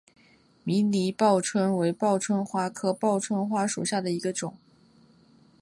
[0.63, 4.57] 迷离报春为报春花科报春花属下的一个种。